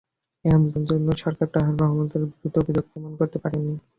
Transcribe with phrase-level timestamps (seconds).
[0.45, 3.73] এখন পর্যন্ত সরকার তারেক রহমানের বিরুদ্ধে একটি অভিযোগও প্রমাণ করতে পারেনি।